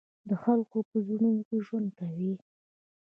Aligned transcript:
د 0.29 0.31
خلقو 0.43 0.79
پۀ 0.89 0.97
زړونو 1.07 1.41
کښې 1.47 1.57
ژوند 1.67 1.89
کوي، 1.99 2.33